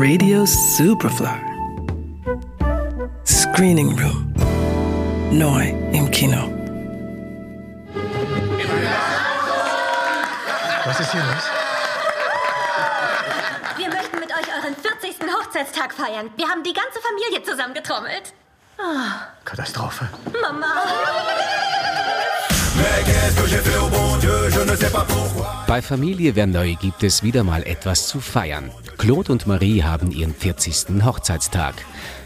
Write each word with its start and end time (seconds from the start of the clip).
Radio 0.00 0.46
Superfly. 0.46 1.40
Screening 3.26 3.98
Room. 3.98 4.32
Neu 5.32 5.74
im 5.90 6.08
Kino. 6.12 6.48
Was 10.84 11.00
ist 11.00 11.10
hier 11.10 11.20
los? 11.20 11.44
Wir 13.76 13.88
möchten 13.88 14.20
mit 14.20 14.30
euch 14.30 14.46
euren 14.56 14.76
40. 14.76 15.16
Hochzeitstag 15.36 15.92
feiern. 15.92 16.30
Wir 16.36 16.48
haben 16.48 16.62
die 16.62 16.72
ganze 16.72 17.00
Familie 17.00 17.42
zusammengetrommelt. 17.42 18.34
Katastrophe. 19.44 20.08
Mama. 20.40 20.66
Bei 25.78 25.82
Familie 25.82 26.34
Verneuil 26.34 26.74
gibt 26.74 27.04
es 27.04 27.22
wieder 27.22 27.44
mal 27.44 27.62
etwas 27.62 28.08
zu 28.08 28.18
feiern. 28.18 28.72
Claude 28.96 29.30
und 29.30 29.46
Marie 29.46 29.84
haben 29.84 30.10
ihren 30.10 30.34
40. 30.34 31.04
Hochzeitstag. 31.04 31.76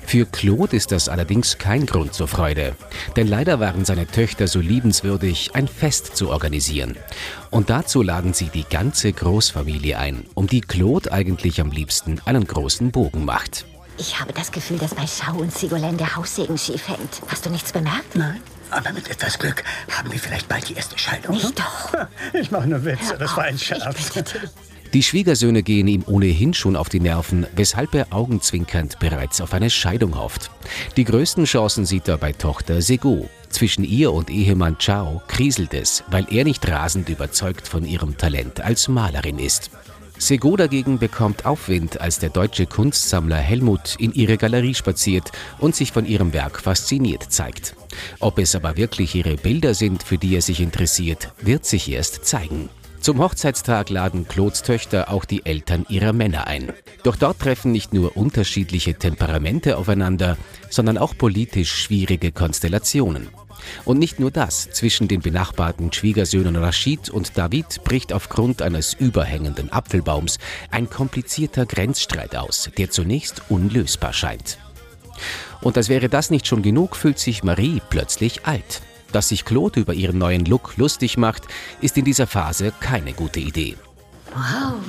Für 0.07 0.25
Claude 0.25 0.75
ist 0.75 0.91
das 0.91 1.11
allerdings 1.11 1.59
kein 1.59 1.85
Grund 1.85 2.15
zur 2.15 2.29
Freude. 2.29 2.75
Denn 3.15 3.27
leider 3.27 3.61
waren 3.61 3.85
seine 3.85 4.07
Töchter 4.07 4.49
so 4.49 4.59
liebenswürdig, 4.59 5.51
ein 5.53 5.69
Fest 5.69 6.17
zu 6.17 6.31
organisieren. 6.31 6.97
Und 7.51 7.69
dazu 7.69 8.01
laden 8.01 8.33
sie 8.33 8.49
die 8.49 8.65
ganze 8.65 9.13
Großfamilie 9.13 9.99
ein, 9.99 10.25
um 10.33 10.47
die 10.47 10.63
Claude 10.63 11.13
eigentlich 11.13 11.61
am 11.61 11.73
liebsten 11.73 12.23
einen 12.25 12.47
großen 12.47 12.91
Bogen 12.91 13.27
macht. 13.27 13.67
Ich 13.99 14.19
habe 14.19 14.33
das 14.33 14.51
Gefühl, 14.51 14.79
dass 14.79 14.95
bei 14.95 15.07
Schau 15.07 15.37
und 15.37 15.53
Sigolène 15.53 15.97
der 15.97 16.17
Haussegen 16.17 16.59
schief 16.59 16.89
hängt. 16.89 17.21
Hast 17.29 17.47
du 17.47 17.51
nichts 17.51 17.73
bemerkt? 17.73 18.17
Nein. 18.17 18.41
Aber 18.71 18.93
mit 18.93 19.11
etwas 19.11 19.39
Glück 19.39 19.63
haben 19.91 20.11
wir 20.11 20.19
vielleicht 20.19 20.49
bald 20.49 20.69
die 20.69 20.75
erste 20.75 20.99
Scheidung. 20.99 21.37
Nicht 21.37 21.59
doch. 21.59 21.93
Ich 22.33 22.51
mache 22.51 22.69
nur 22.69 22.85
Witze, 22.85 23.19
das 23.19 23.37
war 23.37 23.45
ein 23.45 23.59
Scherz. 23.59 23.95
Ich 23.99 24.13
bitte 24.13 24.39
dich. 24.41 24.51
Die 24.93 25.03
Schwiegersöhne 25.03 25.63
gehen 25.63 25.89
ihm 25.89 26.05
ohnehin 26.07 26.53
schon 26.53 26.77
auf 26.77 26.91
die 26.91 27.01
Nerven, 27.01 27.47
weshalb 27.57 27.95
er 27.95 28.13
augenzwinkernd 28.13 28.99
bereits 28.99 29.41
auf 29.41 29.55
eine 29.55 29.71
Scheidung 29.71 30.19
hofft. 30.19 30.51
Die 30.99 31.05
größten 31.05 31.45
Chancen 31.45 31.87
sieht 31.87 32.09
er 32.09 32.19
bei 32.19 32.33
Tochter 32.33 32.83
Sego. 32.83 33.29
Zwischen 33.49 33.85
ihr 33.85 34.13
und 34.13 34.29
Ehemann 34.29 34.79
Chao 34.79 35.23
kriselt 35.29 35.73
es, 35.73 36.05
weil 36.11 36.27
er 36.31 36.45
nicht 36.45 36.69
rasend 36.69 37.09
überzeugt 37.09 37.69
von 37.69 37.87
ihrem 37.87 38.19
Talent 38.19 38.61
als 38.61 38.89
Malerin 38.89 39.39
ist. 39.39 39.71
Sego 40.19 40.57
dagegen 40.57 40.99
bekommt 40.99 41.47
Aufwind, 41.47 42.01
als 42.01 42.19
der 42.19 42.31
deutsche 42.31 42.67
Kunstsammler 42.67 43.37
Helmut 43.37 43.97
in 43.99 44.13
ihre 44.13 44.37
Galerie 44.37 44.75
spaziert 44.75 45.33
und 45.59 45.75
sich 45.75 45.93
von 45.93 46.07
ihrem 46.07 46.33
Werk 46.33 46.61
fasziniert 46.61 47.33
zeigt. 47.33 47.75
Ob 48.21 48.39
es 48.39 48.55
aber 48.55 48.77
wirklich 48.77 49.15
ihre 49.15 49.37
Bilder 49.37 49.75
sind, 49.75 50.03
für 50.03 50.19
die 50.19 50.35
er 50.37 50.43
sich 50.43 50.61
interessiert, 50.61 51.33
wird 51.41 51.65
sich 51.65 51.91
erst 51.91 52.25
zeigen. 52.25 52.69
Zum 53.03 53.19
Hochzeitstag 53.19 53.91
laden 53.91 54.29
Claudes 54.29 54.63
Töchter 54.63 55.11
auch 55.11 55.25
die 55.25 55.45
Eltern 55.45 55.85
ihrer 55.89 56.13
Männer 56.13 56.47
ein. 56.47 56.73
Doch 57.03 57.17
dort 57.17 57.41
treffen 57.41 57.73
nicht 57.73 57.93
nur 57.93 58.17
unterschiedliche 58.17 58.95
Temperamente 58.95 59.77
aufeinander, 59.77 60.37
sondern 60.71 60.99
auch 60.99 61.19
politisch 61.19 61.73
schwierige 61.73 62.31
Konstellationen. 62.31 63.27
Und 63.85 63.99
nicht 63.99 64.21
nur 64.21 64.31
das, 64.31 64.71
zwischen 64.71 65.09
den 65.09 65.21
benachbarten 65.21 65.93
Schwiegersöhnen 65.93 66.57
Rashid 66.57 67.11
und 67.11 67.37
David 67.37 67.85
bricht 67.85 68.13
aufgrund 68.13 68.63
eines 68.63 68.95
überhängenden 68.95 69.73
Apfelbaums 69.73 70.39
ein 70.71 70.89
komplizierter 70.89 71.67
Grenzstreit 71.67 72.37
aus, 72.37 72.71
der 72.77 72.91
zunächst 72.91 73.43
unlösbar 73.49 74.13
scheint. 74.13 74.59
Und 75.61 75.77
als 75.77 75.89
wäre 75.89 76.09
das 76.09 76.31
nicht 76.31 76.47
schon 76.47 76.63
genug, 76.63 76.97
fühlt 76.97 77.19
sich 77.19 77.45
Marie 77.45 77.81
plötzlich 77.91 78.47
alt. 78.47 78.83
Dass 79.13 79.29
sich 79.29 79.45
Claude 79.45 79.81
über 79.81 79.95
ihren 79.95 80.19
neuen 80.19 80.45
Look 80.47 80.77
lustig 80.77 81.17
macht, 81.19 81.43
ist 81.81 81.99
in 81.99 82.05
dieser 82.05 82.27
Phase 82.27 82.73
keine 82.81 83.13
gute 83.13 83.41
Idee. 83.41 83.77
Wow, 84.35 84.81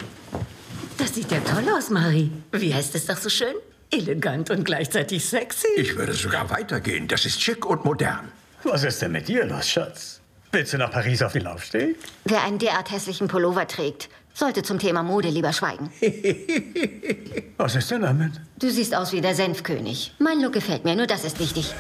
das 0.97 1.15
sieht 1.15 1.31
ja 1.31 1.39
toll 1.39 1.65
aus, 1.75 1.89
Marie. 1.89 2.31
Wie 2.51 2.73
heißt 2.73 2.95
es 2.95 3.05
doch 3.05 3.17
so 3.17 3.29
schön? 3.29 3.53
Elegant 3.91 4.49
und 4.49 4.63
gleichzeitig 4.63 5.25
sexy. 5.25 5.67
Ich 5.77 5.95
würde 5.95 6.13
sogar 6.13 6.49
weitergehen. 6.49 7.07
Das 7.07 7.25
ist 7.25 7.41
schick 7.41 7.65
und 7.65 7.85
modern. 7.85 8.31
Was 8.63 8.83
ist 8.83 9.01
denn 9.01 9.11
mit 9.11 9.27
dir 9.27 9.45
los, 9.45 9.69
Schatz? 9.69 10.21
Willst 10.51 10.73
du 10.73 10.77
nach 10.77 10.91
Paris 10.91 11.21
auf 11.21 11.33
den 11.33 11.43
Laufsteg? 11.43 11.97
Wer 12.25 12.43
einen 12.43 12.59
derart 12.59 12.91
hässlichen 12.91 13.27
Pullover 13.27 13.67
trägt, 13.67 14.09
sollte 14.33 14.63
zum 14.63 14.79
Thema 14.79 15.03
Mode 15.03 15.29
lieber 15.29 15.51
schweigen. 15.51 15.91
Was 17.57 17.75
ist 17.75 17.91
denn 17.91 18.01
damit? 18.01 18.33
Du 18.59 18.69
siehst 18.69 18.95
aus 18.95 19.11
wie 19.13 19.21
der 19.21 19.35
Senfkönig. 19.35 20.13
Mein 20.19 20.41
Look 20.41 20.53
gefällt 20.53 20.85
mir, 20.85 20.95
nur 20.95 21.07
das 21.07 21.23
ist 21.25 21.39
wichtig. 21.39 21.73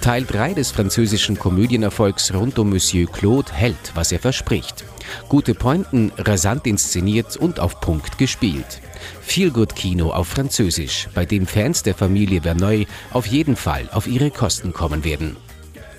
Teil 0.00 0.24
3 0.24 0.54
des 0.54 0.70
französischen 0.70 1.38
Komödienerfolgs 1.38 2.32
rund 2.34 2.58
um 2.58 2.70
Monsieur 2.70 3.10
Claude 3.10 3.52
hält, 3.52 3.92
was 3.94 4.10
er 4.10 4.18
verspricht. 4.18 4.84
Gute 5.28 5.54
Pointen, 5.54 6.12
rasant 6.16 6.66
inszeniert 6.66 7.36
und 7.36 7.60
auf 7.60 7.80
Punkt 7.80 8.18
gespielt. 8.18 8.80
Feelgood-Kino 9.20 10.10
auf 10.10 10.28
Französisch, 10.28 11.08
bei 11.14 11.24
dem 11.24 11.46
Fans 11.46 11.82
der 11.82 11.94
Familie 11.94 12.42
Verneuil 12.42 12.86
auf 13.12 13.26
jeden 13.26 13.56
Fall 13.56 13.88
auf 13.92 14.06
ihre 14.06 14.30
Kosten 14.30 14.72
kommen 14.72 15.04
werden. 15.04 15.36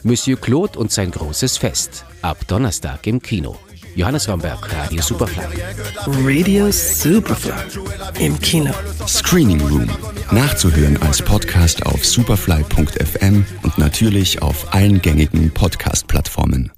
Monsieur 0.03 0.37
Claude 0.39 0.77
und 0.77 0.91
sein 0.91 1.11
großes 1.11 1.57
Fest. 1.57 2.05
Ab 2.21 2.45
Donnerstag 2.47 3.07
im 3.07 3.21
Kino. 3.21 3.55
Johannes 3.95 4.27
Romberg, 4.27 4.71
Radio 4.73 5.01
Superfly. 5.01 5.45
Radio 6.07 6.71
Superfly. 6.71 7.53
Im 8.19 8.39
Kino. 8.39 8.73
Screening 9.07 9.61
Room. 9.61 9.87
Nachzuhören 10.31 10.97
als 11.03 11.21
Podcast 11.21 11.85
auf 11.85 12.03
superfly.fm 12.03 13.45
und 13.61 13.77
natürlich 13.77 14.41
auf 14.41 14.73
allen 14.73 15.01
gängigen 15.01 15.51
Podcast-Plattformen. 15.51 16.71